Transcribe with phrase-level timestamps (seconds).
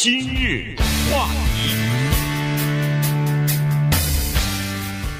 [0.00, 0.76] 今日
[1.10, 1.74] 话题，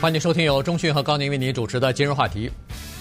[0.00, 2.48] 欢迎收听由中讯和高宁为您主持的今日话题。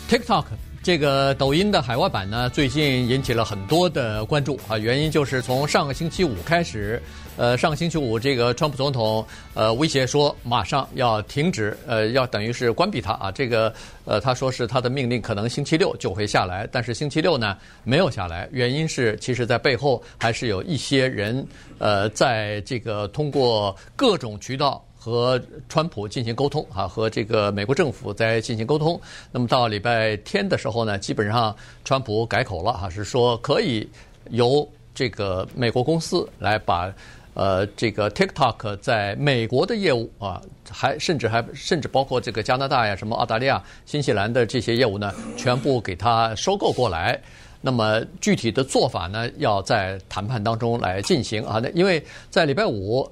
[0.10, 0.46] TikTok
[0.88, 4.78] 这个抖音的海外版呢，最近引起了很多的关注啊。
[4.78, 7.02] 原因就是从上个星期五开始。
[7.36, 13.30] 呃，上个星期五，这个川普总统呃威胁说，马上要停止，呃，要等于是关闭它啊。
[13.30, 13.72] 这个
[14.06, 21.46] 呃，他说是他的命令可能星期六就会下来，但是星期六呢没有下来，原因是其实在背后还是有一些人
[21.80, 29.00] 呃，在这个通过各种渠道和川普进行沟通啊，和这个美国政府在进行沟通。
[29.32, 33.88] 那么到礼拜天的时候呢，基本上川普改口了哈，是说可以
[34.32, 36.94] 由这个美国公司来把。
[37.40, 47.22] 呃，这个 TikTok 在美国的业务啊，还甚至还甚至包括这个加拿大呀、什么澳大利亚、新西兰的这些业务呢，全部给它收购过来。
[47.62, 51.60] 那么具体的做法呢，要在谈判当中来进行啊。
[51.62, 53.08] 那因为在礼拜五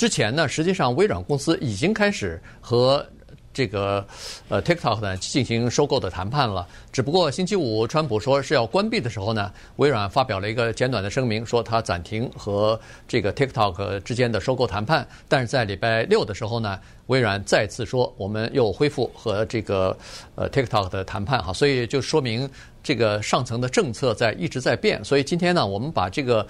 [0.00, 3.06] 之前呢，实际上微软公司已经开始和。
[3.52, 4.06] 这个
[4.48, 6.66] 呃，TikTok 呢进行收购的谈判了。
[6.92, 15.06] 只不过星期五，川普说是要关闭的时候呢，微软发表了一个简短的声明，说他暂停和这个 TikTok 之间的收购谈判。
[15.28, 16.78] 但是在礼拜六的时候呢，
[17.08, 19.98] 微软再次说我们又恢复和这个
[20.36, 22.48] 呃 TikTok 的谈判哈，所以就说明
[22.84, 25.04] 这个上层的政策在一直在变。
[25.04, 26.46] 所以今天呢，我们把这个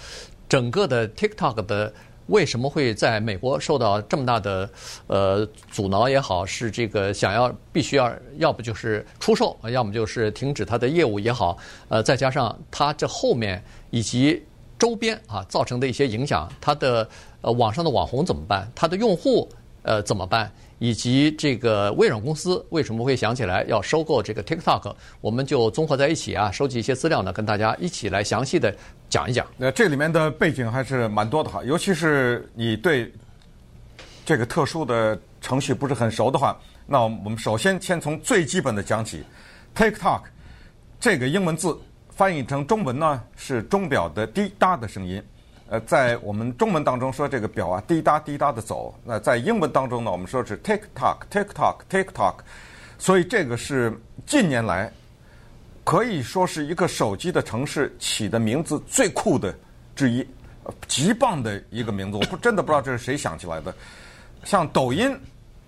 [0.51, 1.91] 整个的 TikTok 的。
[2.31, 4.71] 为什么会在美国受到这么大的
[5.09, 14.43] 呃阻挠也好，是这个想要必须要要不就是出售，要么就是停止它的业务也好，呃，再加上它这后面以及
[14.79, 17.07] 周边啊造成的一些影响，它的
[17.43, 18.71] 呃网上的网红怎么办？
[18.75, 19.47] 它的用户
[19.83, 20.51] 呃怎么办？
[20.79, 24.95] 以及这个微软公司为什么会想起来要收购这个 TikTok？
[25.21, 28.75] 我们就综合在一起啊，收集一些资料呢，跟大家一起来详细的
[29.11, 29.47] 讲一讲。
[29.59, 33.13] 那这里面的背景还是蛮多的哈，尤其是你对
[34.25, 39.23] 这个特殊的程序不是很熟的话，那我们首先先从最基本的讲起。
[39.75, 40.23] TikTok
[40.99, 41.77] 这个英文字
[42.09, 45.23] 翻译成中文呢，是钟表的滴答的声音。
[45.69, 48.93] 呃，在我们中文当中说这个表啊，滴答滴答的走。
[49.05, 52.35] 那在英文当中呢，我们说是 TikTok TikTok TikTok，。
[52.99, 54.93] 所以这个是近年来
[55.91, 59.53] 可以说是一个手机的城市起的名字最酷的
[59.97, 60.25] 之一，
[60.87, 62.17] 极棒的一个名字。
[62.17, 63.75] 我不真的不知道这是谁想起来的。
[64.45, 65.19] 像抖音，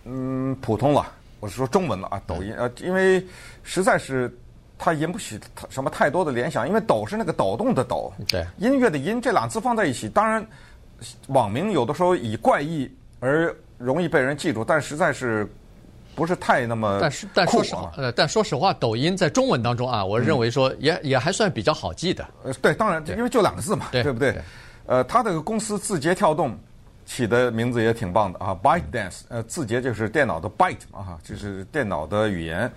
[0.04, 3.20] 嗯，普通了，我是说中文了啊，抖音呃，因为
[3.64, 4.32] 实在是。
[4.78, 5.38] 它引不起
[5.70, 10.44] 什么太多的联想，因为“抖”是那个抖动的“抖”，对，音乐的“音”，这两字放在一起，当然，
[11.28, 12.90] 网名有的时候以怪异
[13.20, 15.48] 而容易被人记住，但实在是
[16.14, 16.98] 不是太那么。
[17.00, 22.26] 但是，但说实话，呃，但说实话，抖音在中文当中啊，我认为说也、嗯、也还算比较好记的。
[22.44, 24.32] 呃，对，当然，因为就两个字嘛，对，对不对？
[24.32, 24.42] 对
[24.86, 26.58] 呃，它这个公司字节跳动
[27.06, 32.70] 起的名字也挺棒的啊，ByteDance，呃，字节就是电脑的 byte 嘛，哈，就是电脑的语言。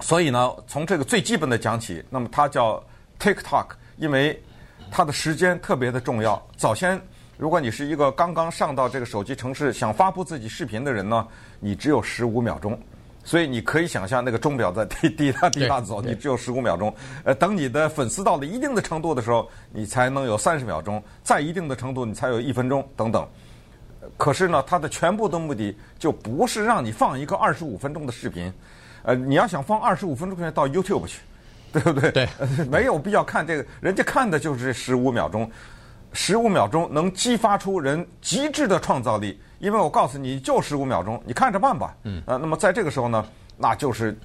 [0.00, 2.82] 所以呢，从这个最基本的讲起，那么它叫
[3.18, 3.66] TikTok，
[3.96, 4.42] 因为
[4.90, 6.42] 它的时间特别的重要。
[6.56, 7.00] 早先，
[7.40, 11.26] 如果你是一个刚刚上到这个手机城市想发布自己视频的人呢，
[11.58, 12.78] 你只有十五秒钟。
[13.24, 16.94] 所以你可以想象那个钟表在滴滴答滴答走，你只有十五秒钟。
[17.24, 23.26] 呃，等你的粉丝到了一定的程度的时候，你才能有三十秒钟；在一定的程度，你才有一分钟等等。
[24.18, 28.52] 可是呢，它的全部的目的就不是让你放一个二十五分钟的视频。
[29.02, 31.20] 呃，你要想放二十五分钟，到 YouTube 去，
[31.72, 32.10] 对不对？
[32.10, 32.28] 对，
[32.70, 35.50] 没有必要看这个，人家看的就是这十五秒钟，
[36.12, 39.40] 十五秒钟能激发出人极致的创造力。
[39.58, 41.94] 因为我告诉你，就十五秒钟，你看着办吧。
[42.04, 42.22] 嗯。
[42.26, 43.26] 呃，那么在这个时候呢，
[43.56, 44.18] 那就是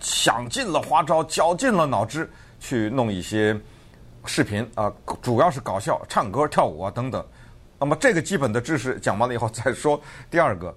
[0.00, 3.54] 想尽了花招，绞尽了脑汁去弄一些
[4.24, 4.90] 视频啊，
[5.20, 7.24] 主要是搞笑、唱歌、跳舞啊等等。
[7.78, 10.74] 那么这个基本的知识讲完了以后，再说第二个，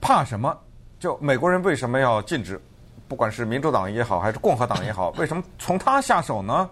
[0.00, 0.58] 怕什么？
[0.98, 2.60] 就美国人为什么要禁止？
[3.06, 6.70] 不管是民主党也好，还是共和党也好，为什么从他下手呢？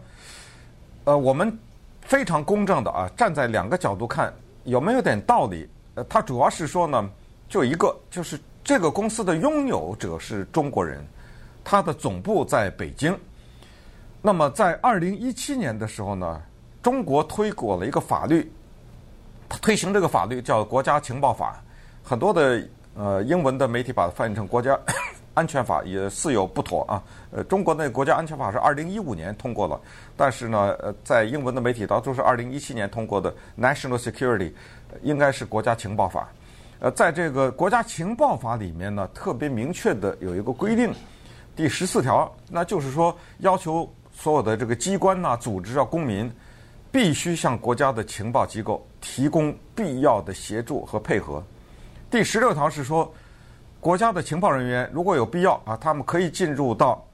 [1.05, 1.57] 呃，我们
[2.05, 4.33] 非常公正的啊，站在两个角度看，
[4.65, 5.69] 有没有点道理？
[5.95, 7.11] 呃，他主要是说呢，
[7.49, 11.05] 就一个，就是这个公司的拥有者是中国人，
[11.65, 13.19] 他的总部在北京。
[14.23, 16.43] 那么在二零一七年的时候呢，
[16.83, 18.53] 中国推广了一个法律，
[19.61, 21.63] 推行这个法律叫《国家情报法》，
[22.09, 22.63] 很多的。
[22.97, 24.79] 呃，英文的媒体把它翻译成国家
[25.35, 27.03] 安全法也似有不妥啊。
[27.31, 29.81] 呃，中国那国家安全法是二零一五年通过了，
[30.17, 34.53] 但是呢，呃，在英文的媒体当中是二零一七年通过的 National Security，
[35.03, 36.29] 应该是国家情报法。
[36.81, 40.93] 呃，在这个国家情报法里面呢，特别明确的有一个规定，
[41.57, 46.31] 第十四条，那就是说要求所有的这个机关呐、组织啊、公民
[46.93, 51.43] 必须向国家的情报机构提供必要的协助和配合。
[52.11, 53.13] 第十六条是说，
[53.85, 57.07] 国家的情报人员如果有必要啊，他们可以进入到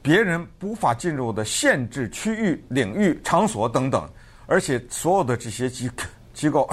[0.00, 4.08] 别人无法进入的限制区域、领域、场所等等，
[4.46, 5.90] 而且所有的这些机
[6.32, 6.66] 机构，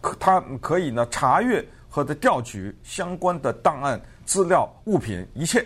[0.00, 5.64] 可 他可以呢查阅和的调取相关的档案、资料、物品，一切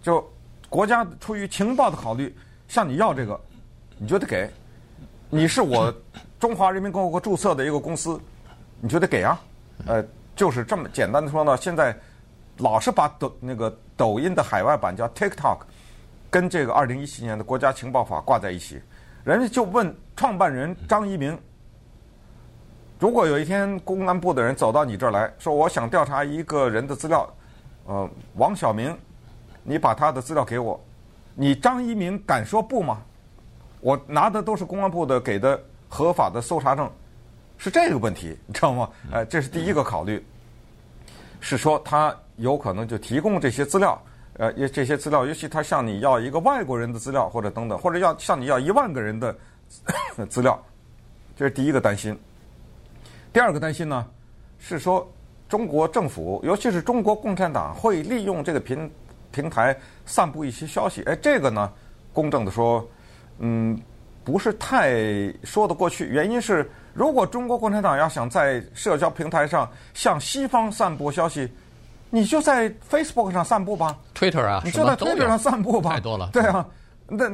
[0.00, 0.26] 就
[0.70, 2.34] 国家出于情报的考虑，
[2.66, 3.38] 向你要这个，
[3.98, 4.48] 你就得给。
[5.28, 5.94] 你是我
[6.38, 8.18] 中华人民共和国注册的一个公司，
[8.80, 9.38] 你就得给啊。
[9.86, 10.02] 呃，
[10.40, 11.54] 就是这么简单的说呢。
[11.58, 11.94] 现在
[12.56, 15.58] 老是把抖那个抖音的海外版叫 TikTok，
[16.30, 18.80] 跟这个二零一七年的国家情报法挂在一起。
[19.22, 21.38] 人家就问创办人张一鸣，
[22.98, 27.30] 如果有一天公安部的人走到你这儿来说，我想调查一个人的资料，
[27.84, 28.96] 呃，王晓明，
[29.62, 30.80] 你把他的资料给我，
[31.34, 33.02] 你张一鸣敢说不吗？
[33.82, 36.90] 我拿的都是公安部的给的合法的搜查证，
[37.60, 38.88] 是这个问题，你知道吗？
[39.12, 40.24] 呃，这是第一个考虑，
[41.40, 44.02] 是说他有可能就提供这些资料，
[44.38, 49.36] 呃，这些资料，尤其他向你要一个外国人的资料，或者等等，或者要向你要一万个人的
[50.30, 50.58] 资料，
[51.36, 52.18] 这是第一个担心。
[53.30, 54.06] 第二个担心呢，
[54.58, 55.06] 是说
[55.46, 58.90] 中国政府，尤其是中国共产党，会利用这个平
[59.30, 61.02] 平台散布一些消息。
[61.02, 61.70] 哎，这个呢，
[62.12, 62.88] 公正的说。
[63.42, 63.80] 嗯，
[64.22, 64.92] 不是太
[65.44, 66.04] 说得过去。
[66.04, 71.50] 原因是，如果中国共产党要想在社交平台上向西方散播消息，
[72.10, 76.28] 你就在 Facebook 上散布吧，Twitter 啊，你就在 Twitter 上散布吧，太多了。
[76.32, 76.66] 对啊，
[77.06, 77.28] 那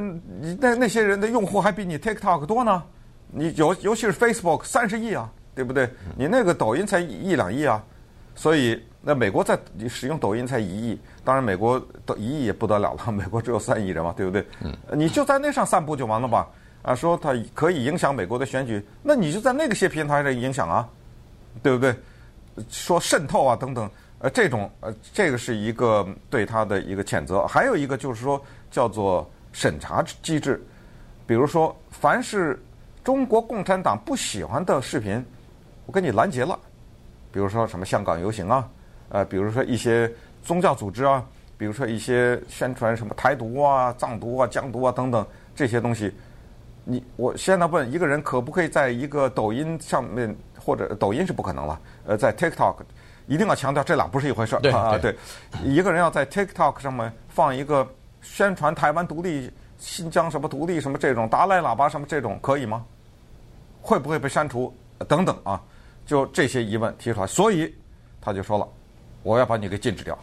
[0.60, 2.82] 那那些人的用户还比你 TikTok 多呢。
[3.28, 5.88] 你尤尤其是 Facebook 三十亿啊，对不对？
[6.16, 7.82] 你那个抖音才一两亿啊，
[8.34, 11.00] 所以那美国在使用抖音才一亿。
[11.24, 14.46] 当然，美国的一亿也不得了了，美国只有三亿人嘛，对不对？
[14.60, 16.46] 嗯，你就在那上散布就完了吧？
[16.86, 20.88] 啊，说它可以影响美国的选举，那你就在那个些平台上影响啊，
[21.62, 21.94] 对不对？
[22.70, 23.90] 说渗透啊等等，
[24.20, 27.46] 呃，这种呃，这个是一个对他的一个谴责。
[27.46, 28.40] 还有一个就是说
[28.70, 30.64] 叫做审查机制，
[31.26, 32.58] 比如说凡是
[33.02, 35.22] 中国共产党不喜欢的视频，
[35.86, 36.58] 我给你拦截了。
[37.32, 38.68] 比如说什么香港游行啊，
[39.08, 40.10] 呃，比如说一些。
[40.46, 41.26] 宗教组织啊，
[41.58, 46.14] 比如说一些宣传什么台独啊、藏独啊、疆独啊等等这些东西，
[46.88, 52.76] 你我现在问一个人可不可以在一个抖音上面，或者抖音是不可能了，呃，在 TikTok
[53.26, 54.96] 一定要强调这俩不是一回事儿啊。
[54.96, 55.16] 对，
[55.64, 57.84] 一个人要在 TikTok 上面放一个
[58.22, 62.86] 宣传台湾独立、新疆什么独立什么这种达赖喇叭什么这种可以吗？
[63.82, 64.72] 会不会被删除？
[65.08, 65.60] 等等啊，
[66.06, 67.74] 就这些疑问提出来，所以
[68.20, 68.68] 他就说了，
[69.24, 70.16] 我要把你给禁止掉。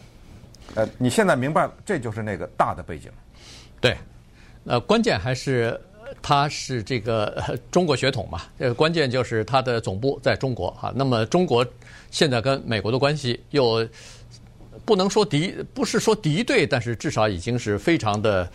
[0.75, 3.12] 呃，你现在明白了，这就是那个大的背景。
[3.81, 3.98] 对，
[4.65, 5.80] 呃，关键还是
[6.21, 8.41] 它是这个 中国血统嘛。
[8.57, 10.91] 这个关键就是他的总部在中国哈。
[10.95, 11.65] 那么中国
[12.11, 13.88] 现在跟美国的关系又
[14.85, 18.50] 不能说敌，不是说敌对，但是至少已经是非常的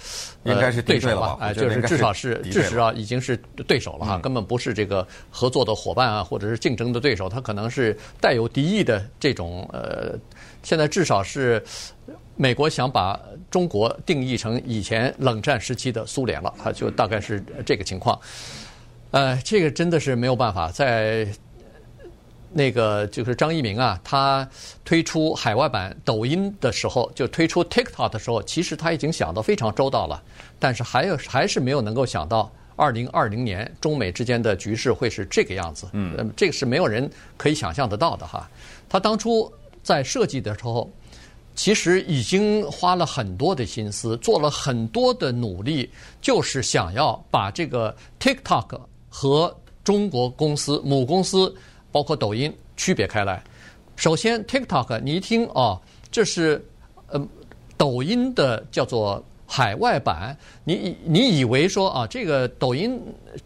[0.45, 1.39] 应该是对手了。
[1.41, 3.37] 哎，就是至少是至少已经是
[3.67, 10.19] 对手了哈，根本不是这个合作的伙伴啊，或者是竞争的对手，他可能是带有敌意的这种呃。
[10.65, 11.63] 现在至少是
[12.41, 13.21] 美国想把
[13.51, 18.17] 中国定义成以前冷战时期的苏联了，啊，就大概是这个情况。
[19.11, 21.27] 呃，这个真的是没有办法，在
[22.53, 24.49] 那个就是张一鸣啊，他
[24.85, 30.23] 推出海外版抖音的时候，就推出 TikTok 的时候，其实他已经想得非常周到了，
[30.61, 35.89] 但是还有还是没有能够想到二零二零年中美之间的局势会是这个样子。
[35.93, 38.49] 嗯，这个是没有人可以想象得到的哈。
[38.89, 39.53] 他当初。
[39.81, 40.91] 在设计的时候，
[41.59, 45.91] 其实已经花了很多的心思，做了很多的努力，
[46.23, 51.53] 就是想要把这个 TikTok 和中国公司母公司，
[51.91, 53.43] 包括抖音区别开来。
[53.97, 55.81] 首先，TikTok 你一听哦，
[56.13, 56.65] 这是
[57.09, 57.21] 呃
[57.77, 63.03] 抖音的叫做海外版，你你以为说啊，这个抖音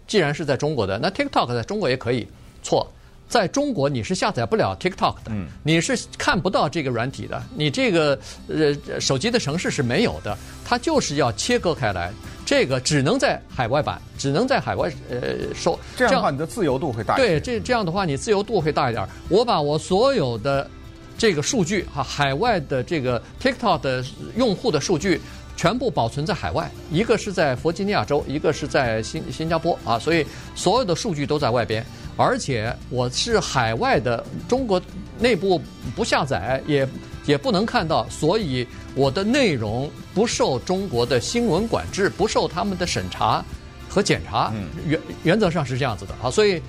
[0.07, 2.29] 既然是在中国的，那 TikTok 在中国也可以，
[2.63, 2.87] 错。
[3.33, 10.37] 在中国你是下载不了 TikTok 的，你是看不到这个软体的，你这个呃手机的城市是没有的，
[10.67, 12.13] 它就是要切割开来，
[12.45, 15.19] 这个只能在海外版，只能在海外呃
[15.55, 15.81] 收。
[15.97, 17.27] 这样的话，你的自由度会大一点。
[17.27, 19.09] 对，这这样的话，你自由度会大一点。
[19.31, 20.69] 我把我所有的
[21.17, 24.05] 这个数据哈，海外的这个 TikTok 的
[24.37, 25.19] 用户的数据
[25.57, 31.83] 全部保存在海外，一个是在弗吉尼亚州，一个是在新新加坡啊，所以所有的数据都在外边。
[32.17, 34.81] 而且我是海外的，中国
[35.19, 35.61] 内部
[35.97, 36.87] 不下载，也
[37.25, 43.45] 也不能看到，所以我的内容不受中国的新闻管制，不受他们的审查，
[43.89, 44.53] 和检查，
[44.87, 46.61] 原原则上是这样子的啊，所以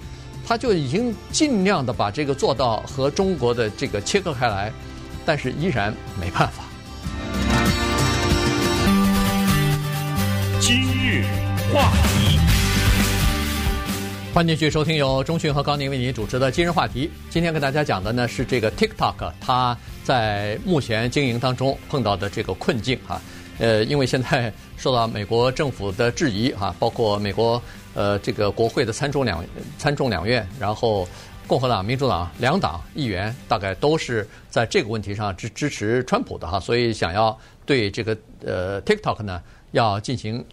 [0.45, 4.71] 他就已经尽量的把这个做到和中国的这个切割开来，
[5.25, 6.63] 但是依然没办法。
[10.59, 11.25] 今日
[11.73, 12.22] 话题，
[14.33, 17.07] 欢迎继续收听由中讯和高宁为您主持的今日话题。
[17.29, 23.21] 今天跟大家讲的呢是这个 TikTok，它在目前经营当中碰到的这个困境啊。
[23.59, 27.61] 呃，因为现在 受到美国政府的质疑哈，包括美国
[27.93, 29.45] 呃这个国会的参众两
[29.77, 31.07] 参众两院，然后
[31.45, 37.37] 共和党、民主党两党议员大概都是在这个问题上支支持川普的哈，所以想要
[37.67, 39.39] 对这个呃 TikTok 呢
[39.73, 40.43] 要进行，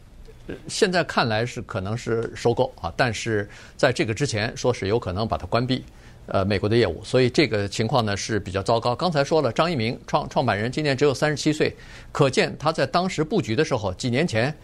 [0.69, 5.85] 现在看来是可能是收购啊，但是在这个之前说是有可能把它关闭。
[6.27, 8.95] 呃，美国的业务，所以这个情况呢是比较糟糕。
[8.95, 11.75] 刚才说了，张一鸣创创办人今年只有三十七岁，
[12.13, 14.55] 可见他在当时布局的时候，几年前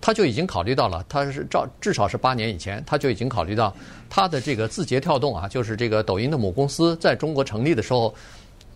[0.00, 3.74] 他就已经考虑到了，他是照至少是八年以前，他就已经考虑到
[4.08, 8.14] 他的这个字节跳动啊，就是这个抖音的母公司在中国成立的时候，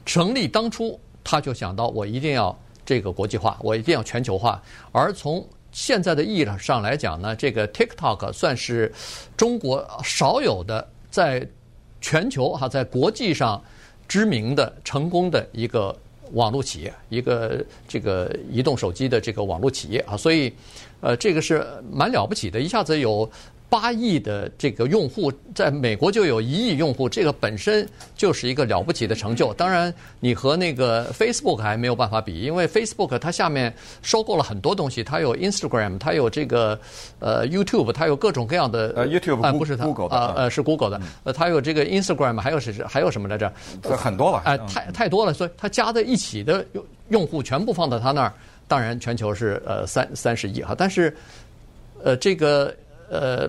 [0.05, 4.61] 成立当初他就想到我一定要这个国际化，我一定要全球化。
[4.93, 8.92] 而从现在的意义上来讲呢，这个 TikTok 算是
[9.37, 11.46] 中国少有的在。
[12.00, 13.60] 全球哈，在国际上
[14.06, 15.92] 知名的、成功的一个
[16.30, 20.52] 网络企业，一个这个移动手机的这个网络企业啊，所以，
[21.00, 23.28] 呃，这个是蛮了不起的，一下子有。
[23.70, 29.52] 八亿的这个用户，在美国就有一亿用户，这个本身就是一个了不起的成就。
[29.54, 36.80] 当然，你和那个 Facebook 还没有办法比，因为 Facebook 它下面收购了很多东西，它有 Instagram，它有这个
[37.18, 43.52] 呃 YouTube，它有各种各样的呃 YouTube 啊不是它 Google 的啊呃是 Google 的，呃它有这个 Instagram，还有是还有什么来着？
[43.82, 48.32] 很多吧，哎，太太多了，所以它加在一起的用用户全部放到它那儿，
[48.66, 51.14] 当然全球是呃三三十亿哈，但是
[52.02, 52.75] 呃这个。
[53.09, 53.49] 呃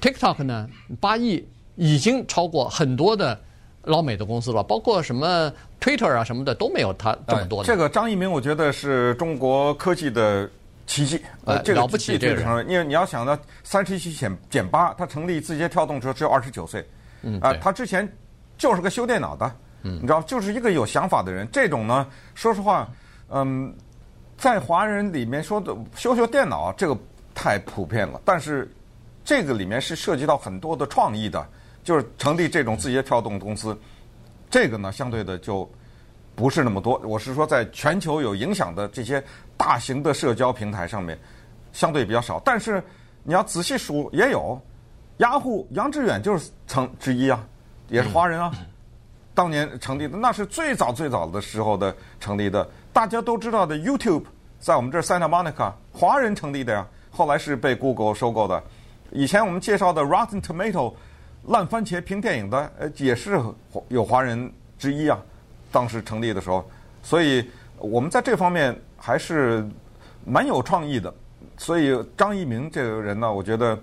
[0.00, 0.68] ，TikTok 呢，
[1.00, 3.38] 八亿已经超过很多的
[3.82, 7.66] 老美的公司了，包括什么 Twitter 啊什么的都没有它这么多的。
[7.66, 10.48] 这个张一鸣，我觉得是中国科技的
[10.86, 12.68] 奇迹，呃，这个了不起这个人。
[12.68, 16.86] 因为你要想到三十七减减八，他成立字节跳动时候只有二十九岁，
[17.22, 18.06] 嗯，啊，他之前
[18.58, 21.48] 就是个修电脑的，嗯，你知道，就是一个有想法的人。
[21.50, 22.88] 这种呢，说实话，
[23.30, 23.74] 嗯，
[24.36, 26.94] 在华人里面说的修修电脑这个。
[27.34, 28.70] 太普遍了，但是
[29.24, 31.44] 这个里面是涉及到很多的创意的，
[31.82, 33.76] 就是成立这种字节跳动公司，
[34.48, 35.68] 这个呢相对的就
[36.36, 36.96] 不是那么多。
[37.04, 39.22] 我是说，在全球有影响的这些
[39.56, 41.18] 大型的社交平台上面，
[41.72, 42.40] 相对比较少。
[42.44, 42.82] 但是
[43.22, 44.60] 你要仔细数，也有
[45.18, 47.44] 雅虎，杨致远就是成之一啊，
[47.88, 48.52] 也是华人啊，
[49.34, 52.68] 当年成立的，那是最早最早的时候的成立的。
[52.92, 54.24] 大家都知道的 YouTube，
[54.60, 56.86] 在我们这儿 Santa Monica，华人成立的呀。
[57.14, 58.60] 后来是被 Google 收购的。
[59.12, 60.92] 以前我们介绍的 Rotten Tomato
[61.46, 63.40] 烂番茄评电影的，呃，也是
[63.88, 65.16] 有华人之一啊。
[65.70, 66.68] 当时成立的时候，
[67.02, 69.64] 所以我们在这方面还是
[70.24, 71.12] 蛮有创意的。
[71.56, 73.78] 所以张一鸣这个人呢，我觉得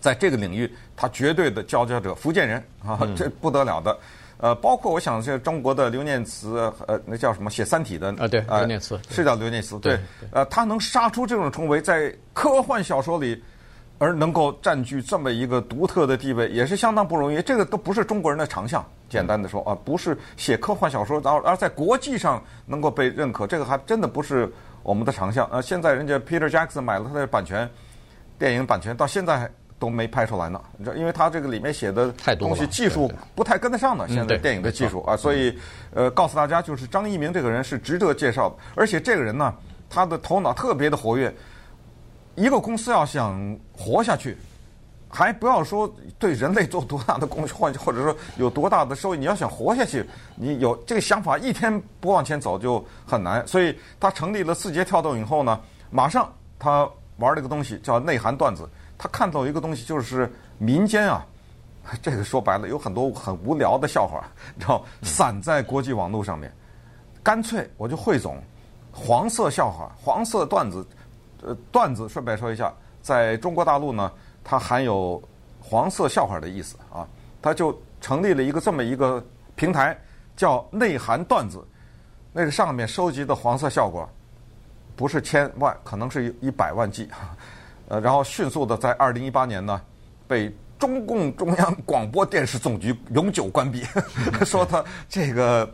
[0.00, 3.96] 在这个领域他绝对的佼佼者，福建人啊，这不得了的。
[4.38, 9.98] 呃，包括我想是中国的刘念慈，呃，那叫什么写《三体》的啊，对，刘念慈是叫刘念慈，对，
[10.32, 13.42] 呃，他能杀出这种重围，在科幻小说里，
[13.96, 17.40] 而能够占据这么一个独特的地位，也是相当不容易。
[17.40, 25.48] 这个都不是中国人的长项，简单的说啊，不是写科幻小说，而而在国际上能够被认可，这个还真的不是我们的长项。
[25.50, 27.70] 呃，现在人家 Peter Jackson 买了他的版权，
[28.38, 29.50] 电影版权到现在还。
[29.78, 34.06] 都没拍出来呢，你知道，因为他这个里面写的东西技术不太跟得上呢。
[34.08, 35.58] 现在电影的技术啊，所以
[35.92, 39.54] 呃，告诉大家，就是张一鸣这个人是值得介绍的，而且这个人呢，
[39.90, 41.34] 他的头脑特别的活跃。
[42.36, 44.36] 一个公司要想活下去，
[45.08, 50.04] 还不要说对人类做多大的贡献，或或者说有多大的收益，你要想活下去，
[50.34, 53.46] 你有这个想法，一天不往前走就很难。
[53.46, 56.88] 所以他成立了字节跳动以后呢，马上他
[57.18, 58.68] 玩了一个东西叫内涵段子。
[59.04, 61.26] 他看到一个东西，就是民间啊，
[62.00, 64.24] 这个说白了有很多很无聊的笑话，
[64.58, 66.50] 然后散在国际网络上面。
[67.22, 68.42] 干脆我就汇总
[68.90, 70.86] 黄色笑话、黄色段子。
[71.42, 74.10] 呃，段子顺便说一下，在中国大陆呢，
[74.42, 75.22] 它含有
[75.60, 77.06] 黄色笑话的意思啊。
[77.42, 79.22] 他就成立了一个这么一个
[79.54, 79.94] 平台，
[80.34, 81.62] 叫内涵段子。
[82.32, 84.08] 那个上面收集的黄色笑话，
[84.96, 87.06] 不是千万，可能是一百万计。
[87.94, 89.80] 呃，然后迅速的在二零一八年呢，
[90.26, 93.84] 被中共中央广播电视总局永久关闭，
[94.44, 95.72] 说他这个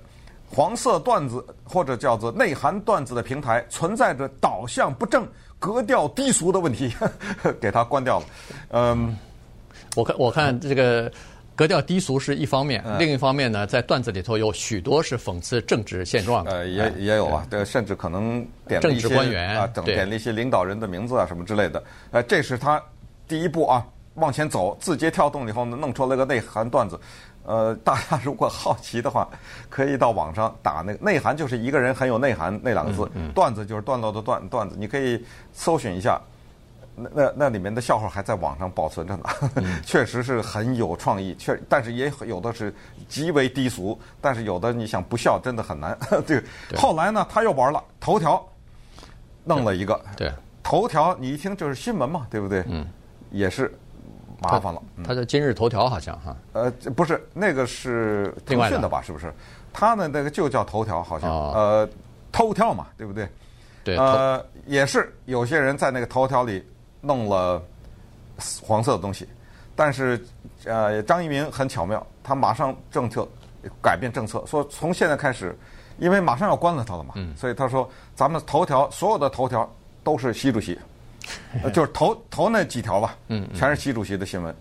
[0.50, 5.27] 黄色段子或者叫做内涵段子的平台存在着导向不正、
[5.59, 6.95] 格调低俗的问题，
[7.59, 8.27] 给他关掉了。
[8.73, 9.17] 嗯，
[9.97, 11.11] 我看我看这个
[11.61, 16.52] 格调低俗是一方面，嗯、另一方面呢，在段子里头有许多是讽刺政治现状的。
[16.52, 21.85] 呃，也也有啊，对，甚至可能点了一些政治官员啊，等点了一些领导人的名字啊什么之类的。
[22.12, 22.83] 呃，这是他
[23.29, 26.99] 第一步啊，往前走，字节跳动以后呢，弄出来个内涵段子。
[27.45, 29.29] 呃， 大家如果好奇的话，
[29.69, 33.02] 可以到网上打那个内涵，就是一个人很有内涵那两个字。
[33.14, 36.19] 嗯嗯、段子就是段落的段段子，你可以搜寻一下。
[36.95, 39.25] 那那那里面的笑话还在网上保存着呢，
[39.57, 42.75] 嗯、 确实是很有创意，确但是也有的是
[43.09, 45.97] 极为低俗，但是有的你想不笑真的很难。
[46.27, 46.43] 对，
[46.77, 48.45] 后来呢，他又玩了头条，
[49.45, 50.01] 弄了一个。
[50.17, 52.65] 对，对头条你一听就是新闻嘛，对不对？
[52.69, 52.87] 嗯，
[53.31, 53.73] 也是。
[54.43, 59.03] 麻烦了，他的今日头条好像哈，呃，不是那个是腾讯的吧？
[59.03, 59.31] 是不是？
[59.71, 61.87] 他呢那个就叫头条，好像呃，
[62.33, 63.29] 头条嘛，对不对？
[63.85, 66.65] 对，呃，也是有些人在那个头条里
[67.00, 67.62] 弄了
[68.62, 69.26] 黄色的东西，
[69.75, 70.23] 但是
[70.64, 73.26] 呃，张一鸣很巧妙，他马上政策
[73.83, 75.57] 改变政策，说从现在开始，
[75.99, 79.71] 因为马上要关了他了嘛，所以他说咱们头条所有的头条
[80.02, 80.78] 都是习主席。
[81.62, 84.54] 呃， 就是头头那几条吧，嗯，全是习主席的新闻，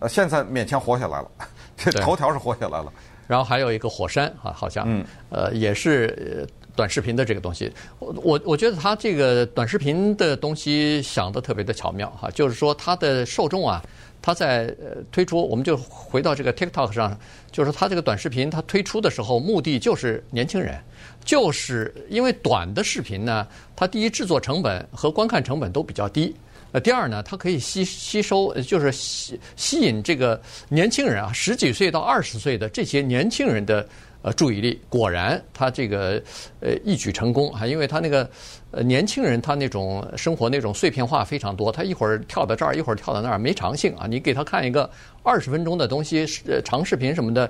[0.00, 1.30] 呃，现在勉强活下来了，
[1.76, 2.92] 这头条是活下来了。
[3.26, 7.72] 然后还有一个火山啊，好像，嗯，呃，也是短视频的这个东西。
[7.98, 13.82] 我我我觉得他这个短视频的东西想得特别的巧妙哈，就是说他的受众啊，
[14.20, 17.18] 他在呃推出，我们就回到这个 TikTok 上，
[17.50, 20.78] 就是他这个短视频，他推出的时候目的就是年轻人。
[21.24, 26.34] 就是因为短的视频呢，它第一制作成本和观看成本都比较低，
[26.72, 30.38] 呃，第二呢，它可以吸吸收，就是吸吸引这个
[30.68, 33.88] 年轻人啊，十几岁到二十岁的这些年轻人的
[34.24, 34.80] 呃注意力。
[34.88, 36.20] 果然，他这个
[36.60, 38.28] 呃一举成功啊，因为他那个
[38.72, 44.08] 呃年轻人他那种生活那种碎片化非常多，他一会儿跳到这儿，一会儿跳到那儿，没长性啊。
[44.08, 44.90] 你给他看一个
[45.22, 47.48] 二十分钟的东西，呃，长视频什么的。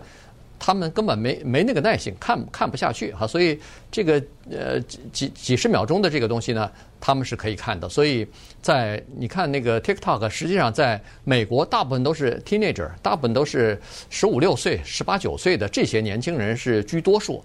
[0.58, 3.58] 他们根本没没那个耐性，看看不下去哈，所以
[3.90, 7.88] 这个呃几几几十秒钟的这个东西呢，他们是可以看的。
[7.88, 8.26] 所以
[8.62, 17.44] 在你看那个 TikTok，实际上在美国大部分都是 teenager，大部分都是十五六岁、十八九岁的这些年轻人是居多数。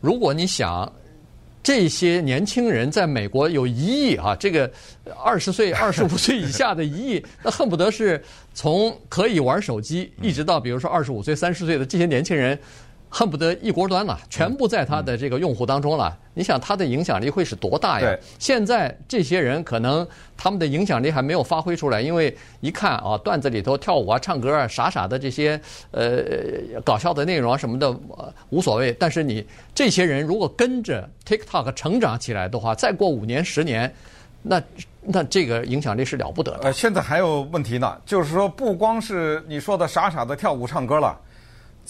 [0.00, 0.90] 如果你想。
[1.62, 4.70] 这些年轻人在美国有一亿啊，这个
[5.22, 8.22] 二十岁、 二十五岁以下的一亿，那恨不得是
[8.54, 12.58] 从可以玩手机，一直到比如说二十五岁、三十岁的这些年轻人。
[13.12, 16.16] 恨不得一锅端了，全部在他的这个用户当中了。
[16.32, 18.06] 你想他的影响力会是多大呀？
[18.06, 26.22] 对现在这些人可能他们的影响力还没有发挥出来，因为一看啊，段子里头跳舞啊、唱歌啊、傻傻的这些呃
[26.84, 28.92] 搞笑的内容啊什么的，呃，无所谓。
[28.92, 29.44] 但是你
[29.74, 33.92] 这些人如果跟着 TikTok 成长起来的话，再过五年、十年，
[34.40, 34.62] 那
[35.02, 36.60] 那这个影响力是了不得的。
[36.62, 41.18] 呃，现在还有问题呢，就是说不光是你说的傻傻的跳舞唱歌了。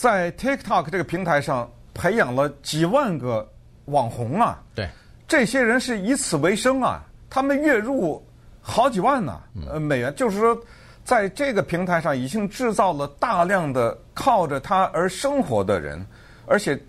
[0.00, 3.46] 在 TikTok 这个平台上培养了几万个
[3.84, 4.88] 网红啊，对，
[5.28, 8.26] 这些人是以此为生啊，他们月入
[8.62, 10.58] 好几万呢，呃，美元，就是说，
[11.04, 16.02] 在这个平台上已经制造了大量的靠着他而生活的人，
[16.46, 16.80] 而且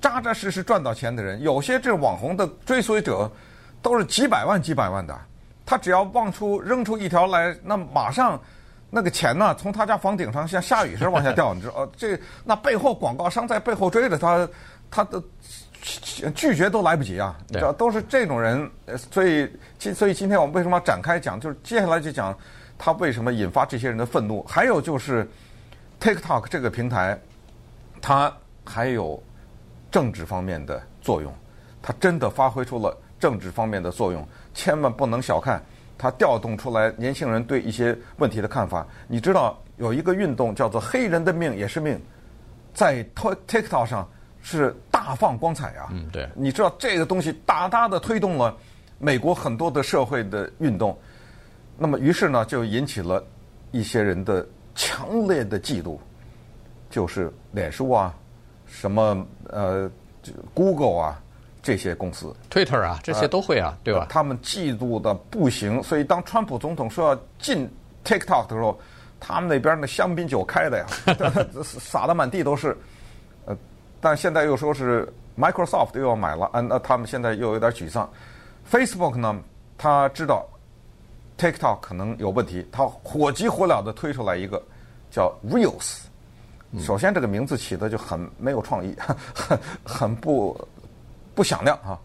[0.00, 3.30] 扎扎实实赚到钱的人，有些这网红的追随者
[3.82, 5.14] 都是几百万、几百万的，
[5.66, 8.40] 他只要往出扔出一条来，那马上。
[8.94, 11.84] 那个钱呢，从他家房顶上像下雨似的往下掉，你知道？
[11.96, 14.48] 这那背后广告商在背后追着他，
[14.88, 15.20] 他的
[16.32, 17.36] 拒绝都来不及啊！
[17.48, 18.70] 你知道，都是这种人，
[19.10, 21.40] 所以今所以今天我们为什么要展开讲？
[21.40, 22.32] 就是接下来就讲
[22.78, 24.42] 他为什么引发这些人的愤怒。
[24.44, 25.28] 还有就是
[26.00, 27.18] TikTok 这个平台，
[28.00, 28.32] 它
[28.64, 29.20] 还有
[29.90, 31.34] 政治方面的作用，
[31.82, 35.60] 它真的发挥出了政治方面的作用，千万不能小看。
[35.96, 38.86] 他调动出来年轻人对一些问题的看法。
[39.08, 42.00] 你知道有一个运动叫做“黑人的命也是命”，
[42.74, 44.08] 在 TikTok 上
[44.42, 45.88] 是大放光彩啊。
[45.92, 46.28] 嗯，对。
[46.34, 48.56] 你知道这个东西大大的推动了
[48.98, 50.98] 美国很多的社会的运动。
[51.78, 53.24] 那么于是呢，就引起了
[53.70, 55.98] 一些人的强烈的嫉妒，
[56.90, 58.14] 就是脸书啊，
[58.66, 59.90] 什么呃
[60.54, 61.20] ，Google 啊。
[61.64, 64.06] 这些公司，Twitter 啊，这些都会啊，呃、对吧？
[64.10, 67.66] 他们嫉妒的不行，所以当川普总统说要禁
[68.04, 68.78] TikTok 的时候，
[69.18, 70.86] 他们那边那香槟酒开的呀，
[71.64, 72.76] 洒的满地都是。
[73.46, 73.56] 呃，
[73.98, 78.06] 但现在又说是 Microsoft 又要买了，嗯、呃，那他们现在又有点沮丧。
[78.70, 79.34] Facebook 呢，
[79.78, 80.46] 他知道
[81.38, 84.62] TikTok 可能有问题，他火急火燎的推出来一个
[85.10, 86.00] 叫 Reels。
[86.78, 88.94] 首先这个名字起的就很没有创意，
[89.34, 90.54] 很很不。
[91.34, 91.98] 不响亮啊！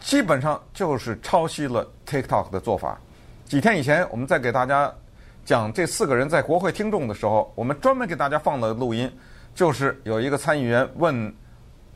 [0.00, 2.98] 基本上就是抄袭了 TikTok 的做法。
[3.44, 4.92] 几天以前，我们在给大家
[5.44, 9.10] 讲这四个人在国会听众的时候，我们专门给大家放了录音，
[9.54, 11.32] 就是有一个参议员问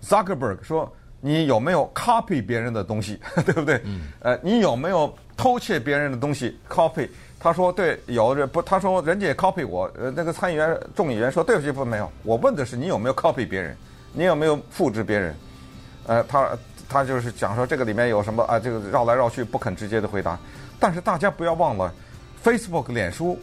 [0.03, 3.81] Zuckerberg 说：“你有没有 copy 别人的东西， 对不对？
[3.85, 8.61] 嗯、呃，你有没有偷窃别人的东西 copy？” 他说：“对，有这不？
[8.63, 9.91] 他说人家也 copy 我。
[9.99, 12.11] 呃，那个参议员众议员说：对不起，不没有。
[12.23, 13.77] 我问的是你有没有 copy 别人，
[14.13, 15.35] 你有没有复制别人？
[16.07, 16.49] 呃，他
[16.89, 18.59] 他就是讲说这个里面有什么啊？
[18.59, 20.39] 这个绕来绕去不肯直接的回答。
[20.79, 21.93] 但是大家不要忘了
[22.45, 23.39] ，Facebook 脸书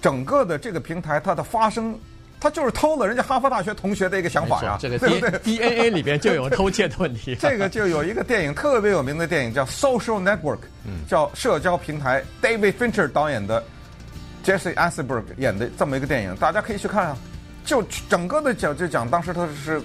[0.00, 1.98] 整个的这个平台它的发生。”
[2.40, 7.34] 他就是偷了人家哈佛大学同学的一个想法呀，这个 D 对 DNA 里边就有偷窃的问题。
[7.36, 10.58] 这个就有一个电影特别有名的电影叫《Social Network》，
[11.08, 13.64] 叫社交平台，David Fincher 导演的
[14.44, 17.16] ，Jesse Eisenberg 演的这么一个电影，大家可以去看啊。
[17.64, 19.80] 就整个的讲就讲当时他是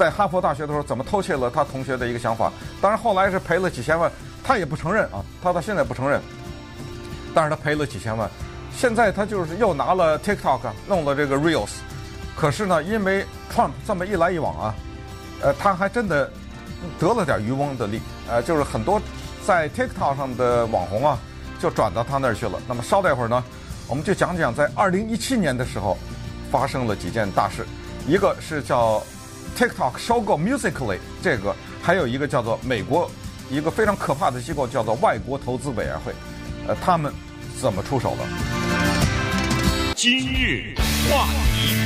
[0.00, 4.10] 在哈佛大学的时候怎么偷窃了他同学的一个想法，当然后来是赔了几千万，
[4.42, 6.18] 他也不承认啊，他到现在不承认，
[7.34, 8.26] 但是他赔了几千万。
[8.74, 11.72] 现在他就是又拿了 TikTok 弄了这个 Reels。
[12.34, 14.74] 可是呢，因为 Trump 这么一来一往啊，
[15.42, 16.32] 呃，他还真的
[16.98, 18.98] 得了点渔翁的利，呃，就是很多
[19.44, 21.18] 在 TikTok 上的网红啊，
[21.60, 22.58] 就转到他那儿去了。
[22.66, 23.44] 那么稍待会儿呢，
[23.86, 25.98] 我们就讲讲在二零一七年的时候
[26.50, 27.66] 发生了几件大事，
[28.06, 29.02] 一个是叫
[29.56, 33.10] TikTok 收购 Musical.ly 这个，还有一个叫做美国
[33.50, 36.12] 一个非常可怕的机构叫做外国投资委员会，
[36.66, 37.12] 呃，他们
[37.60, 38.24] 怎么出手的？
[39.94, 40.74] 今日
[41.10, 41.76] 话题。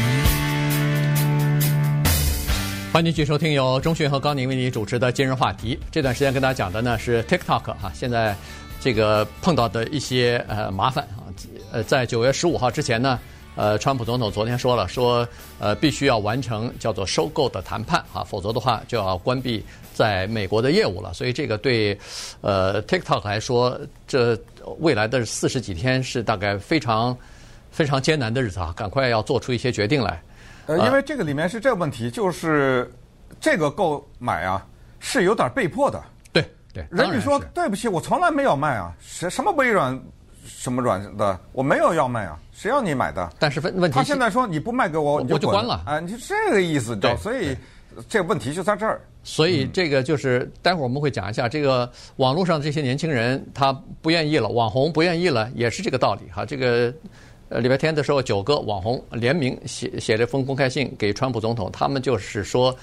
[2.93, 5.77] 欢迎继续收听由中讯和高宁为你主持的今日话题。
[5.91, 8.37] 这段时间跟大家讲的呢是 TikTok 哈，现在
[8.81, 11.27] 这个碰到的一些呃麻烦啊。
[11.73, 13.19] 呃，在九月十五号之前呢，
[13.57, 15.27] 呃，川普总统昨天说了，说
[15.59, 21.15] 呃必须要完成叫做收购的谈判啊，否则的话就要关闭在美国的业务了。
[21.15, 21.97] 所以这个对
[22.41, 24.37] 呃 TikTok 来说，这
[24.79, 27.17] 未来的四十几天是大概非常
[27.71, 30.21] 非常艰难的日子啊，赶快要做出一些决定来。
[30.67, 32.93] 呃，因为这个里面是这个问题，就是
[33.41, 34.67] 这个购买啊
[34.99, 36.03] 是有点被迫的。
[36.33, 39.97] 对对，人家说对不起，我从来没有卖啊，什什么微软
[40.45, 43.31] 什么软的，我没有要卖啊，谁要你买的？
[43.39, 47.57] 但是问问题，他现在说你不卖给我，我就关了啊，你就这个意思，对，所以
[48.09, 49.01] 这个问题就在这儿。
[49.23, 56.93] 所以这个就是待会儿我们会讲一下，这个网络上这些年轻人他不愿意了，网红不愿意了，也是这个道理哈，这个。
[57.51, 62.75] 呃，礼拜天的时候，九个网红联名写写了封公开信给川普总统，他们就是说，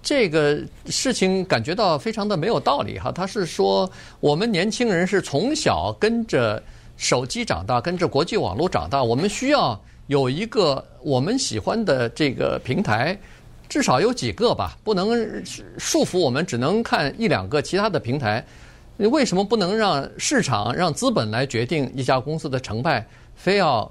[0.00, 3.10] 这个事情感觉到非常的没有道理哈。
[3.10, 6.62] 他是说，我们年轻人是从小跟着
[6.98, 13.18] 手机长大，跟着国际网络长大，我们需要有一个我们喜欢的这个平台，
[13.68, 15.10] 至少有几个吧，不能
[15.78, 18.44] 束缚我们只能看一两个其他的平台。
[18.98, 23.06] 为什么不能让市场、让资本来决定一家公司的成败？
[23.36, 23.88] 非要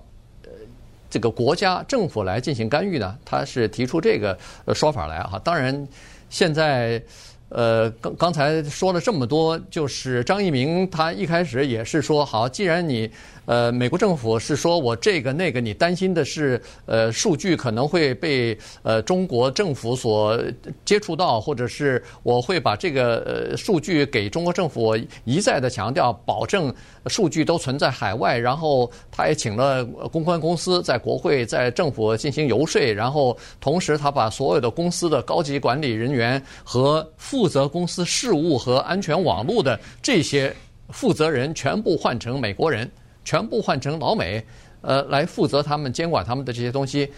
[1.10, 3.18] 这个国家政府来进行干预呢？
[3.24, 4.38] 他是提出这个
[4.76, 5.40] 说法来哈。
[5.40, 5.88] 当然，
[6.30, 7.02] 现在
[7.50, 13.10] 呃刚刚才说了这么多，就是张一鸣他一开始也是说好，既然你。
[13.48, 20.38] 呃，美国政府是说我这个那个，你担心的是，呃，数据可能会被呃中国政府所
[20.84, 24.98] 接触到，或者是我会把这个呃数据给中国政府。
[25.24, 26.74] 一再的强调，保证
[27.06, 28.38] 数据都存在海外。
[28.38, 40.54] 然后他也请了公关公司在国会、在政府进行游说，然后同时他把所有的公司的高级管理人员和负责公司事务和安全网络的这些
[40.90, 42.92] 负责人全部换成美国人。
[43.28, 44.42] 全部换成老美，
[44.80, 47.12] 呃，来负责他们监管他们的这些东西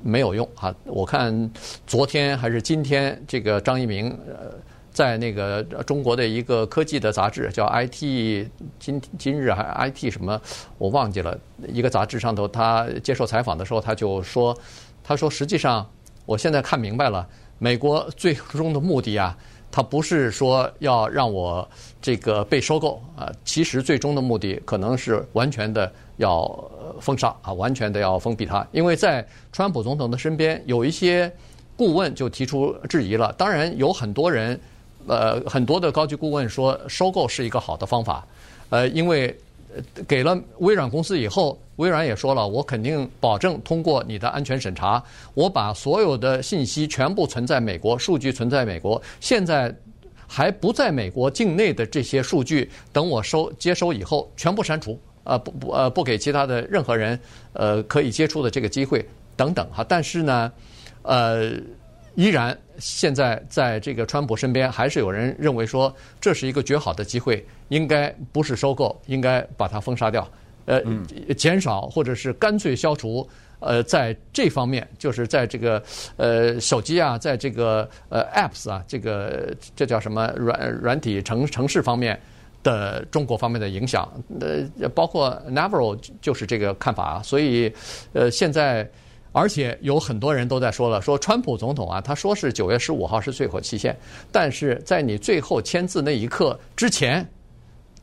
[0.00, 0.72] 没有用啊！
[0.84, 1.50] 我看
[1.84, 4.54] 昨天还是今天，这个张一鸣呃，
[4.92, 8.46] 在那个中国的一个科技的杂志叫 IT
[8.78, 10.40] 今今日还 IT 什么
[10.78, 11.36] 我忘记了，
[11.66, 14.56] 一个杂志上头，他接受采访的时候，他就说，
[15.02, 15.84] 他说实际上
[16.24, 19.36] 我现在看明白了，美国最终的目的啊。
[19.76, 21.68] 他不是说要让我
[22.00, 26.48] 这个被收购啊，其实最终的目的可能是完全的要
[26.98, 28.66] 封杀啊，完全的要封闭他。
[28.72, 31.30] 因为在川普总统的身边有一些
[31.76, 33.30] 顾问就提出质疑了。
[33.34, 34.58] 当然有很多人，
[35.06, 38.26] 呃，很多的高级顾问说收购是一个好的方法，
[38.70, 39.38] 呃，因为。
[40.06, 45.02] 给了微软公司以后，微软也说了，我肯定保证通过你的安全审查。
[45.34, 49.00] 我把所有的信息全部存在美国，数据存在美国。
[49.20, 49.74] 现在
[50.26, 54.98] 还不在美国境内的这些数据，等我收接收以后，全部删除。
[55.24, 57.18] 呃，不不呃，不给其他的任何人
[57.52, 59.04] 呃可以接触的这个机会
[59.36, 59.84] 等等哈。
[59.88, 60.52] 但是呢，
[61.02, 61.52] 呃，
[62.16, 70.28] 依然现在在这个川普身边，还是有人认为说这是一个绝好的机会，应该不是收购，应该把它封杀掉，
[70.64, 70.82] 呃，
[71.36, 73.26] 减少或者是干脆消除。
[73.58, 75.82] 呃，在这方面，就是在这个
[76.18, 82.20] 呃手机啊，在这个呃 apps 啊，这个这叫什么软软体城城市方面
[82.62, 84.06] 的中国方面的影响，
[84.40, 87.22] 呃，包括 Navarro 就是这个看法啊。
[87.22, 87.72] 所以，
[88.12, 88.86] 呃，现在
[89.36, 93.94] 而且有很多人都在说了，说川普总统啊，他说是九月十五号是最后期限，
[94.32, 97.26] 但是在你最后签字那一刻之前。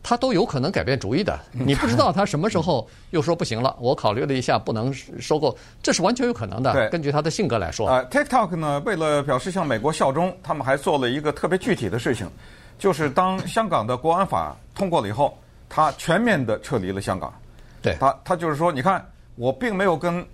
[0.06, 3.74] 他都有可能改变主意的， 你不知道他什么时候又说不行了。
[3.80, 6.74] 我考虑了一下，不能收购，这是完全有可能的。
[6.74, 7.88] 对，根据他的性格来说。
[7.88, 12.30] 呃，TikTok 呢，为了表示向美国效忠，他们还做了一个特别具体的事情，
[12.78, 15.38] 就是当香港的国安法通过了以后，
[15.70, 17.34] 他全面的撤离了香港。
[17.82, 20.26] 对，他他就是说，你看，我并没有跟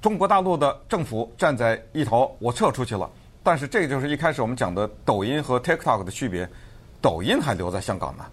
[0.00, 3.10] 中国大陆的政府站在一头，我撤出去了。
[3.42, 6.48] 但是这就是一开始我们讲的抖音和 TikTok 的区别，
[7.00, 8.24] 抖音还留在香港呢。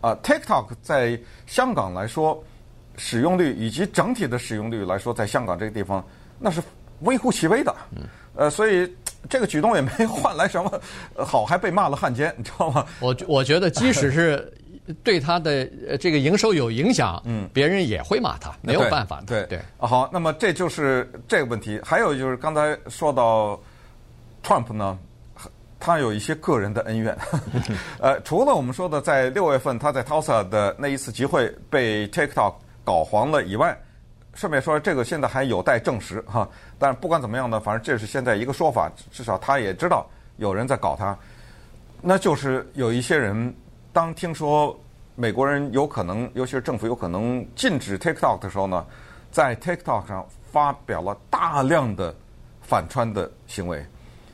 [0.00, 2.42] 啊，TikTok 在香港来说，
[2.96, 6.04] 使用率以及整体的使用率来说，在香港这个地方
[6.38, 6.62] 那是
[7.00, 7.74] 微乎其微的。
[8.34, 8.92] 呃，所以
[9.30, 10.80] 这个举动也没换来什么
[11.16, 12.84] 好，还被骂了汉奸，你知道吗？
[13.00, 14.52] 我我觉得，即使是
[15.02, 15.66] 对他的
[15.98, 19.26] 这个营收有影响，嗯，别人也会骂他，没有办法的。
[19.26, 19.60] 对对。
[19.78, 21.80] 好，那么这就是这个问题。
[21.84, 23.60] 还有就是刚才说到
[24.42, 24.98] Trump 呢。
[25.78, 27.16] 他有一些个人的恩怨，
[28.00, 33.78] 呃，除了我们说的在六月份他在 Tulsa 的那一次集会被 TikTok 搞黄了以外，
[34.32, 36.48] 顺便说这个现在还有待证实哈。
[36.78, 41.16] 但是不管怎么样呢，反正这是现在一个说法，至少他也知道有人在搞他。
[42.00, 43.54] 那就是有一些人
[43.96, 44.78] 当听说
[45.14, 48.84] 美国人有可能，尤其是政府有可能禁止 TikTok 的时候呢，
[49.30, 52.14] 在 TikTok 上发表了大量的
[52.60, 53.82] 反川的行为。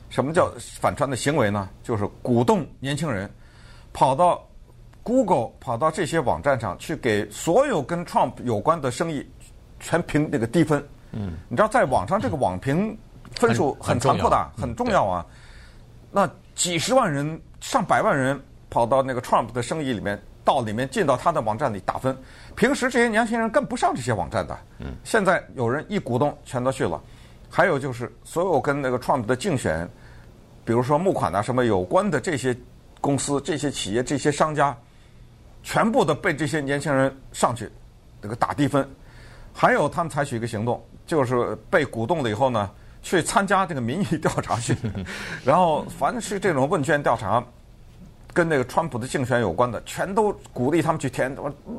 [0.09, 1.69] 什么叫反川的行为呢？
[1.81, 3.31] 就是鼓动年轻人
[3.93, 4.45] 跑到
[5.01, 9.25] Google、跑到这些网站上去，给所有跟 Trump 有关的生意
[9.79, 10.85] 全评那个低分。
[11.13, 12.97] 嗯，你知道在网上这个网评
[13.35, 15.25] 分数很残酷的，很重要啊。
[16.11, 18.37] 那几十万人、上百万人
[18.73, 22.17] 跑到那个 Trump 的生意里面，到里面进到他的网站里打分。
[22.55, 24.57] 平时这些年轻人跟不上这些网站的。
[24.79, 26.99] 嗯，现在有人一鼓动，全都去了。
[27.51, 29.87] 还有就是所有跟那个 Trump 的竞选。
[30.65, 32.57] 比如说募款啊，什么有关的这些
[32.99, 34.75] 公司、这些企业、这些商家，
[35.61, 37.69] 全部的被这些年轻人上去
[38.21, 38.89] 这个打低分。
[39.53, 42.71] 还有他们采取一个行动，就是被鼓动了以后呢，
[43.03, 44.75] 去参加这个民意调查去。
[45.45, 47.43] 然后凡是这种问卷调查
[48.33, 51.33] 跟那个川普的竞选有关的，全都鼓励他们去填，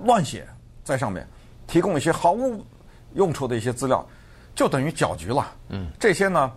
[0.05, 0.47] 乱写
[0.85, 1.27] 在上面，
[1.67, 2.65] 提供一些毫无
[3.15, 4.07] 用处的一些资料，
[4.55, 5.53] 就等于搅局了。
[5.69, 6.53] 嗯，这些呢。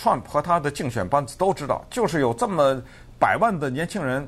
[0.00, 2.80] Trump 和他的竞选班子都知道，就是有这么
[3.18, 4.24] 百万的年轻人，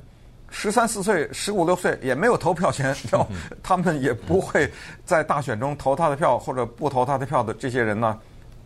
[0.49, 3.25] 十三四岁、十五六岁也没有投票权，然后
[3.63, 4.69] 他们也不会
[5.05, 8.19] 在大选中投他的票或者不投他的票的这些人呢，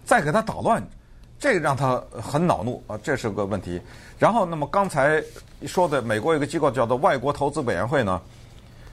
[0.02, 0.82] 再给他捣乱，
[1.38, 3.78] 这让他很恼怒啊，这是个问题。
[4.18, 5.22] 然后，那么刚才
[5.66, 8.20] 说的美国有个机构叫做外国投资委员会呢，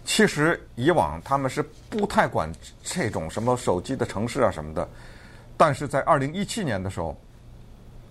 [0.06, 2.52] 其实以往他们是不太管
[2.84, 4.88] 这种什么手机的城市啊什么的，
[5.58, 7.16] 但是在二零一七年的时候。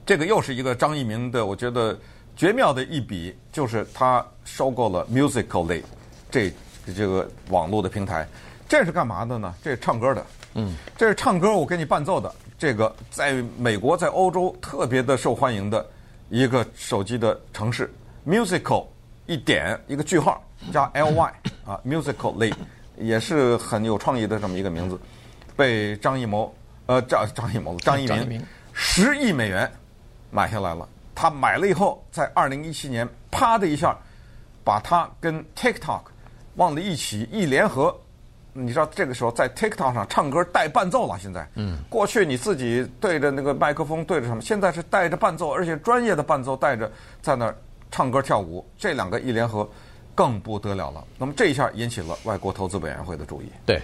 [0.07, 1.97] 这个又是一个张一鸣的，我觉得
[2.35, 5.85] 绝妙的一笔，就是他收购了 Musical.ly
[6.29, 6.53] 这
[6.97, 8.27] 这个网络的平台。
[8.69, 9.55] 这是干嘛的呢？
[9.63, 12.35] 这是唱歌的，嗯，这是唱歌我给你伴奏的。
[12.59, 15.87] 这个在美国、在欧洲特别的受欢迎的
[16.29, 17.89] 一个手机的程式
[18.27, 18.87] ，Musical
[19.27, 21.31] 一点一个句号加 ly
[21.65, 22.53] 啊，Musical.ly
[22.97, 24.99] 也是很有创意的这么一个名字，
[25.57, 26.55] 被张艺谋
[26.87, 29.71] 呃张张艺谋张一鸣十亿美元。
[30.33, 33.99] 买下来了，他买了以后，在二零一七年，啪的一下，
[34.63, 36.03] 把他跟 TikTok
[36.55, 37.93] 忘了一起一联合。
[38.53, 41.19] 你知道这个时候在 TikTok 上唱歌带伴奏了。
[41.19, 46.89] 现在，嗯，过去你自己对着那个麦克风对着什么，现在是带着伴奏，而且专业的伴奏带着
[47.21, 47.57] 在那儿
[47.91, 48.65] 唱歌跳舞。
[48.79, 49.69] 这两个一联合，
[50.15, 51.05] 更不得了了。
[51.19, 53.47] 那么这一下引起了外国投资委员会的注意。
[53.67, 53.81] 对，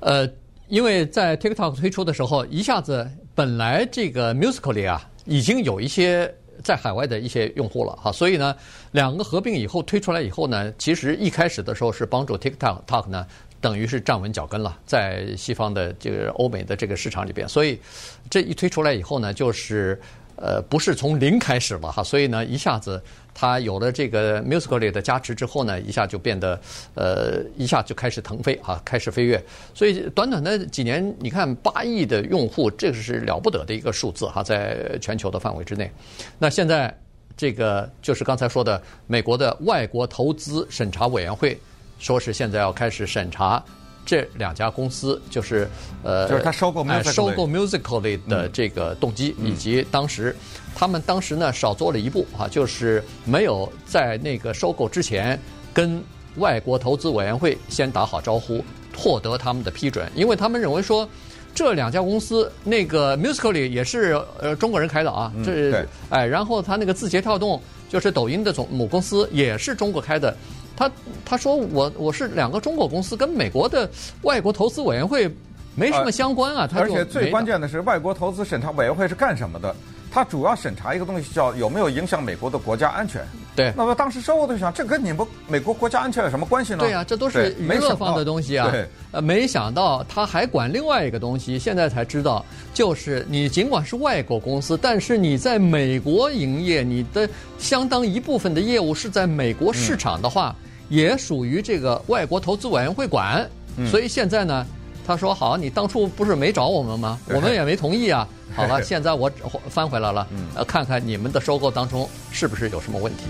[0.00, 0.28] 呃，
[0.68, 5.10] 因为在 TikTok 推出的时候，一下子本来这个 Musical.ly 啊。
[5.26, 6.30] 已经有一些
[6.62, 8.54] 在海外的一些用户了哈，所以呢，
[8.92, 13.26] 两个合并以后推出来以后呢，其实一开始的时候是帮助 TikTok 呢，
[13.58, 17.80] 等于是站稳脚跟了，在西方的这个欧美的这个市场里边，所以
[18.28, 19.98] 这一推出来以后呢，就是
[20.36, 26.60] 呃，不是从零开始吧哈，所以呢，一下子它有了这个 Musical.ly 的加持之后呢，一下就变得
[26.94, 29.42] 呃，一下就开始腾飞啊，开始飞跃。
[29.72, 35.90] 所以短短的几年，你看八亿的用户，这个是了不得的一个数字哈，在全球的范围之内。
[36.38, 36.92] 那现在
[37.36, 41.58] 这个就是刚才说的，美国的外国投资审查委员会
[41.98, 43.62] 说是现在要开始审查。
[44.04, 45.68] 这两家公司就是
[46.02, 50.36] 呃，就是他收购 Musical.ly 收购 Musical.ly 的这个动机，以及当时
[50.74, 55.40] 他们当时呢少做了一步啊，就是没有在那个收购之前
[55.72, 56.02] 跟
[56.36, 58.62] 外国投资委员会先打好招呼，
[58.96, 61.08] 获得他们的批准，因为他们认为说
[61.54, 70.36] 这两家公司那个 Musical.ly 也是呃中国人开的啊，这是哎，然后他那个字节跳动就是抖音的总母公司也是中国开的。
[70.76, 70.90] 他
[71.24, 73.88] 他说我我是两个中国公司，跟美国的
[74.22, 75.30] 外国投资委员会
[75.74, 76.66] 没什么相关啊。
[76.66, 79.74] 他而且最关键的是，外国投资审查委员会是干什么的？
[80.14, 83.20] 他主要审查一个东西，叫有没有影响美国的国家安全。
[83.56, 83.72] 对。
[83.76, 86.78] 那么当时收购的想，这跟你们美国国家安全有什么关系呢？
[86.78, 88.70] 对呀、啊，这都是娱乐方的东西啊。
[88.70, 88.86] 对。
[89.10, 100.54] 呃，没想到他还管另外一个东西，现在才知道，就是你尽管是外国公司，但是你在美国营业，你的相当一部分的业务是在美国市场的话。
[100.60, 103.44] 嗯也属于这个外国投资委员会管，
[103.90, 104.66] 所以现在呢，
[105.06, 107.18] 他说好，你当初不是没找我们吗？
[107.26, 108.26] 我们也没同意啊。
[108.56, 109.30] 好了，现在我
[109.68, 113.24] 翻回来了，呃，看看你们的收购当中是不是有什么问题。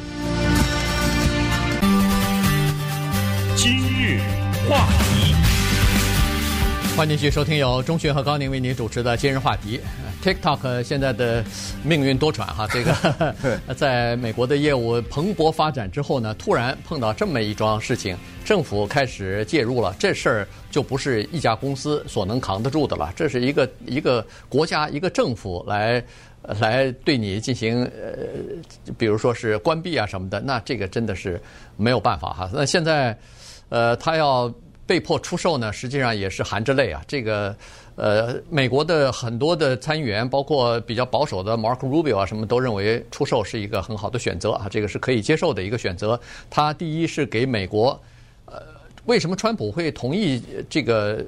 [3.57, 4.21] 今日
[4.69, 5.35] 话题，
[6.97, 9.81] 欢迎继续收听由钟迅和高宁为您主持的今日话题。
[10.25, 11.45] TikTok 现在的
[11.83, 13.35] 命运多舛哈， 这个
[13.77, 26.03] 在美国的业务蓬勃发展之后呢，突然碰到这么一桩事情，政府开始介入了，这事儿就不是一家公司所能扛得住的了，这是一个一个国家一个政府来
[26.59, 31.39] 来对你进行呃，比如说是关闭啊什么的，那这个真的是
[31.77, 32.51] 没有办法哈。
[32.51, 33.15] 那现在
[33.69, 34.51] 呃，他要
[34.87, 37.55] 被迫出售呢，实际上也是含着泪啊，这个。
[37.97, 46.19] 呃，美国的很多的参议员，包括比较保守的 Mark Rubio 啊，什么都认为出售是一个很好的选择啊，这个是可以接受的一个选择。
[46.51, 47.97] 他第一是给美国，
[48.47, 48.61] 呃，
[49.05, 51.25] 为什么川普会同意这个，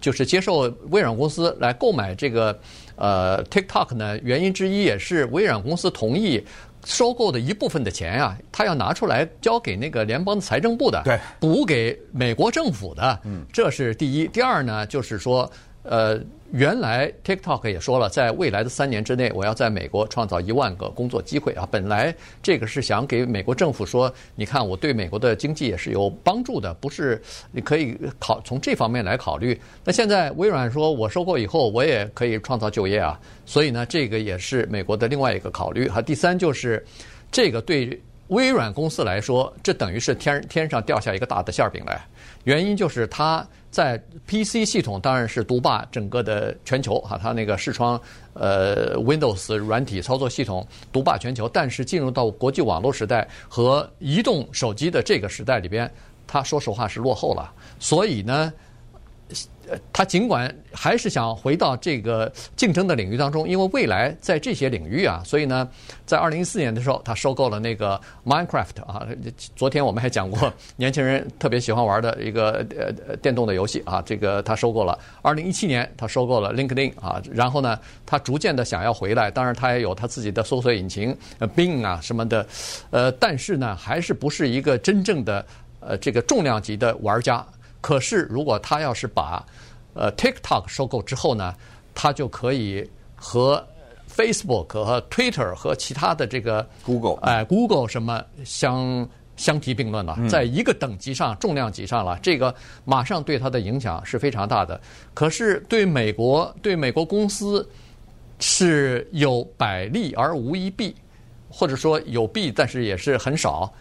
[0.00, 2.56] 就是接受微软公司来购买这个
[2.94, 4.16] 呃 TikTok 呢？
[4.22, 6.40] 原因之一也是微软公司同意
[6.84, 14.28] 收购的一部分的钱啊，他要拿出来交给那个联邦财政部的，对，补给美国政府的，嗯，这是第一。
[14.28, 15.50] 第二呢，就是说。
[15.88, 16.20] 呃，
[16.52, 21.66] 原来 TikTok 也说了，在未来的三年之内，我要在美国创造一万个工作机会啊。
[21.70, 27.20] 本来这个是想给美国政府说，你看我对美国的经济也是有帮助的，不是
[27.50, 29.58] 你可以考从这方面来考虑。
[29.82, 35.88] 那现在微软说我收购以后，我也可以创造就业啊，所以呢，这个也是美国的另外一个考虑。
[35.88, 36.84] 哈，第三就是
[37.30, 37.98] 这个对
[38.28, 42.00] 微软公司来说，这等于是天天上掉下一个大的馅饼来，
[42.44, 43.46] 原因就是它。
[43.70, 48.00] 在 PC 系统当然是独霸整个的全球哈，它那个视窗
[48.32, 55.88] 呃 Windows 软体操作系统独霸全球，但是进入到国际网络时代和移动手机的这个时代里边，
[56.26, 58.50] 它说实话是落后了，所以呢。
[59.92, 65.68] 他尽管还是想回到这个竞争的领域当中，因为未来在这些领域啊，所以呢，
[66.06, 69.06] 在二零一四年的时候，他收购了那个 Minecraft 啊。
[69.54, 72.64] 昨天我们还讲过，年轻人特别喜欢玩的一个
[73.06, 74.98] 呃电动的游戏啊，这个他收购了。
[75.20, 82.46] 二零一七年，他收购了 LinkedIn 啊，然后呢，他逐渐的想要回来，当然他也有他自己的搜索引擎呃 Bing 啊什么的，
[82.88, 85.44] 呃，但是呢，还是不是一个真正的
[85.80, 87.46] 呃这个重量级的玩家。
[87.80, 89.44] 可是，如果他要是把
[89.94, 91.54] 呃 TikTok 收购之后呢，
[91.94, 93.64] 他就可以和
[94.10, 102.52] Facebook 和 Twitter 和其他的这个 Google 哎 Google 什么相相提并论了，在一个等级上、重量级上了，这个
[102.84, 104.80] 马上对他的影响是非常大的。
[105.14, 107.66] 可是对美国对美国公司
[108.40, 110.96] 是有百利而无一弊，
[111.48, 113.72] 或者说有弊，但是也是很少。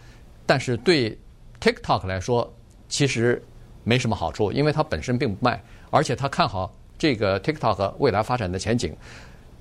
[0.46, 1.18] 但是对
[1.60, 2.54] TikTok 来说，
[2.88, 3.44] 其实。
[3.88, 8.94] 没什么好处，因为它本身并不卖，而且他看好这个 TikTok 未来发展的前景。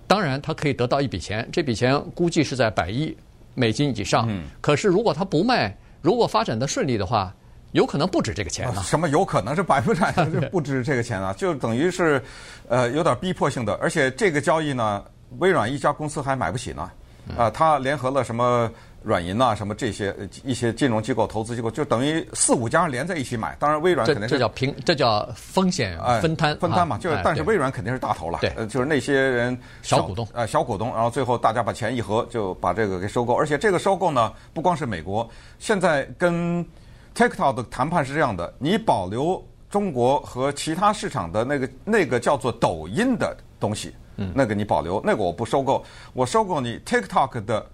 [0.08, 3.16] 当然，他可以得到一笔钱，这笔钱估计是在百亿
[3.54, 4.26] 美金以上。
[4.28, 4.42] 嗯。
[4.60, 7.32] 可是，如果他不卖，如果发展的顺利的话，
[7.70, 8.82] 有可能不止这个钱呢。
[8.82, 11.32] 什么有可能是百分之百是不止这个钱啊？
[11.38, 12.20] 就等于是，
[12.68, 13.74] 呃，有点逼迫性的。
[13.74, 15.04] 而且这个交易呢，
[15.38, 16.90] 微软一家公司还买不起呢。
[17.36, 18.68] 啊，他联合了什么？
[19.06, 23.54] 软银呐，什么这些一些金融机构、投资机构，就等于四五家连在一起买。
[23.56, 26.98] 当然，微软肯定是这叫平，这叫风险分摊、哎、分摊嘛。
[26.98, 28.40] 就是，但是微软肯定是大头了。
[28.40, 33.32] 对，就是那些人小股东，呃，小股东，然后最后大家把钱一合，就把这个给收购。
[33.32, 35.30] 而且这个收购呢，不光是美国，
[35.60, 36.66] 现在跟
[37.14, 39.40] TikTok 的谈判是这样的：你保留
[39.70, 47.64] 中国和其他市场的那个那个叫做抖音的东西，嗯，那个你保留，那个我不收购，我收购你 TikTok 的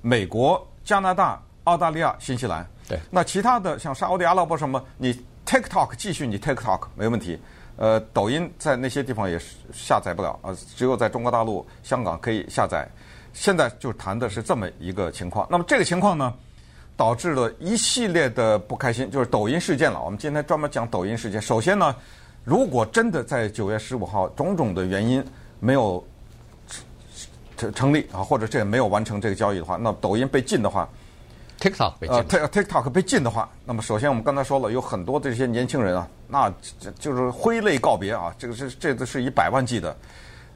[0.00, 0.64] 美国。
[0.86, 5.12] 加拿大、澳大利亚、新西兰，对，那其他的像沙乌地阿拉伯什么，你
[5.44, 7.38] TikTok 继续你 TikTok 没问题。
[7.76, 12.88] 呃，抖音在那些地方也是下载不了啊，只有在中国大陆、香港可以下载。
[13.32, 15.46] 现在就谈的是这么一个情况。
[15.50, 16.32] 那么这个情况呢，
[16.96, 20.00] 导致了一系列的不开心，就是抖音事件了。
[20.00, 21.42] 我们今天专门讲抖音事件。
[21.42, 21.94] 首先呢，
[22.44, 25.22] 如果真的在九月十五号种种的原因
[25.58, 26.02] 没有。
[27.56, 30.88] 成成立啊，或者这也没有完成这个交易的话，那抖音被禁的话
[31.58, 36.52] ，TikTok 被禁，呃，TikTok 被禁的话，那么首先我们刚才说了，有很多的这些年轻人啊，那
[36.98, 39.96] 就是挥泪告别啊，这个是这都是以百万计的，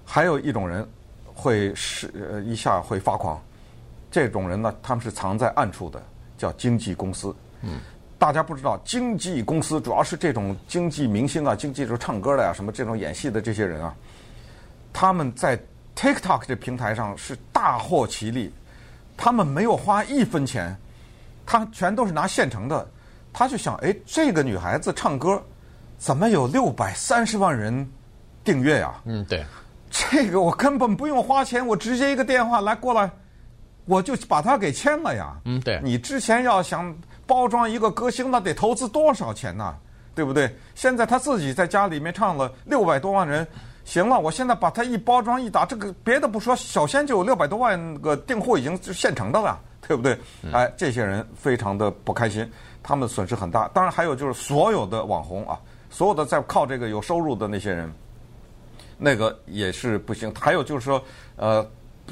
[0.05, 0.87] 还有一种人
[1.35, 3.41] 会是呃一下会发狂，
[4.11, 6.03] 这种人呢，他们是藏在暗处的，
[6.37, 7.35] 叫经纪公司。
[7.63, 7.81] 嗯，
[8.19, 13.95] 大家不知道，经纪公司主要是这种经纪明星啊，经纪就是唱歌的呀，什么这种演戏的这些人啊，
[14.93, 15.59] 他们在。
[16.01, 18.51] TikTok 这平台上是大获其利，
[19.19, 20.75] 他们没有花一分钱，
[21.45, 22.89] 他全都是拿现成的。
[23.35, 25.43] 他就想，哎，这个女孩子唱歌，
[25.99, 27.87] 怎么有六百三十万人
[28.43, 28.95] 订阅呀？
[29.05, 29.45] 嗯，对，
[29.91, 33.11] 这个我根本不用花钱，我直接一个电话来过来，
[33.85, 35.37] 我就把她给签了呀。
[35.45, 36.97] 嗯，对，你之前要想
[37.27, 39.77] 包装一个歌星，那得投资多少钱呢？
[40.15, 40.57] 对不对？
[40.75, 43.47] 现在她自己在家里面唱了六百多万人。
[43.91, 50.17] 行了，我现在把它一包装一打，这个别的不说，首先就有六百多万个订货已经就现成的了，对不对？
[50.53, 52.49] 哎，这些人非常的不开心，
[52.85, 53.67] 他们损失很大。
[53.75, 55.59] 当然还有就是所有的网红啊，
[55.91, 57.93] 所有的在靠这个有收入的那些人，
[58.97, 60.33] 那个也是不行。
[60.39, 61.03] 还有就是说，
[61.35, 61.69] 呃，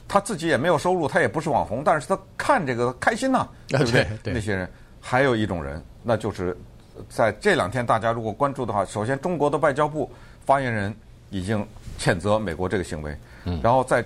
[0.08, 4.04] 他自己也没有收入，他也不是网红，但是他看这个开心呐、啊，对不对？
[4.24, 4.68] 那些人，
[5.00, 6.58] 还有一种人，那就是
[7.08, 10.10] 在这两天大家如果关注的话，首先中国的外交部
[10.44, 10.92] 发言人。
[11.30, 11.66] 已经
[11.98, 13.16] 谴责美国这个行为，
[13.62, 14.04] 然后在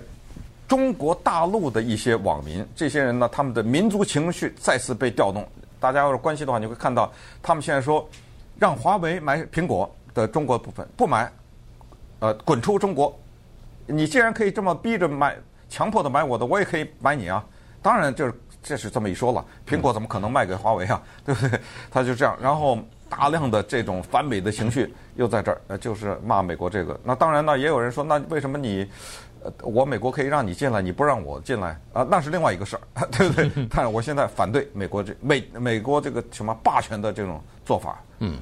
[0.67, 5.47] 中国大陆的一些网民，这些人呢，他们的民族情绪再次被调动。
[5.79, 7.11] 大家要是关心的话，你会看到
[7.41, 8.07] 他们现在说，
[8.57, 11.31] 让华为买苹果的中国部分不买，
[12.19, 13.17] 呃，滚出中国。
[13.85, 15.37] 你既然可以这么逼着买，
[15.69, 17.45] 强迫的买我的，我也可以买你啊。
[17.81, 21.01] 当然，就是这是这么一说了，苹果怎么可能卖给华为啊？
[21.25, 21.59] 对不对？
[21.91, 22.77] 他就这样，然后。
[23.15, 26.99] 大量的这种反美的情绪又在这儿，呃，就是骂美国这个。
[27.03, 28.87] 那当然呢，也有人说，那为什么你，
[29.43, 32.05] 呃，我美国可以让你进来，你不让我进来啊？
[32.09, 32.81] 那是另外一个事儿，
[33.15, 33.51] 对不对？
[33.69, 38.01] 但是我现在反对美国这美美国这个什么霸权的这种做法。
[38.17, 38.39] 嗯，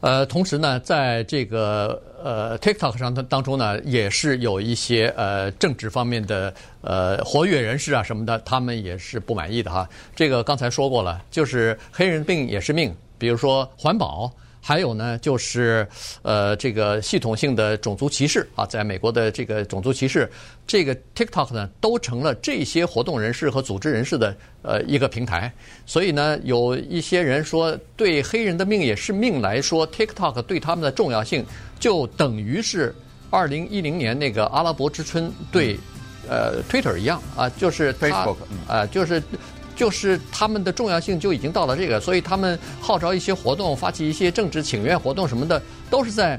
[0.00, 9.88] 呃，同时呢，在这个呃 TikTok 上当当中呢，也是有一些呃政治方面的呃活跃人士啊什么的，他们也是不满意的哈。
[10.14, 12.94] 这个刚才说过了，就是黑人病也是命。
[13.18, 15.86] 比如说环保，还有呢，就是
[16.22, 20.30] 呃，这个系统性的种族歧视啊，在美国的这个种族歧视，
[20.66, 25.50] 这个 TikTok 呢，都成了这些活动人士和组织人士的呃一个平台。
[25.86, 31.44] 所以呢，有一些人说，对黑人的命也是命来说，TikTok 对他们的重要性，
[31.78, 32.94] 就等于是
[33.30, 35.78] 二零一零年那个阿拉伯之春对
[36.28, 39.22] 呃 Twitter 一样啊，就是 Facebook 啊，就是。
[39.78, 46.38] 就是他们的重要性就已经到了这个，所以他们号召一些活动，发起一些政治请愿活动什么的，都是在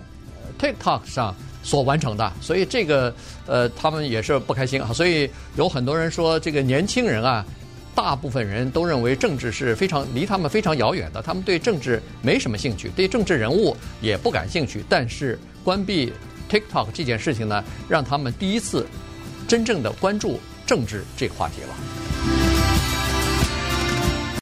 [0.60, 1.34] TikTok 上
[1.64, 2.34] 所完成的。
[2.42, 3.16] 所以这个
[3.48, 4.92] 呃，他们也是不开心啊。
[4.92, 7.46] 所以有很多人说，这个年轻人啊，
[7.96, 14.84] 大部分人都认为政治是非常离他们非常遥远的，他们对政治没什么兴趣，对政治人物也不感兴趣。
[14.90, 16.12] 但是关闭
[16.52, 18.86] TikTok 这件事情呢，让他们第一次
[19.48, 21.99] 真正的关注政治这个话题了。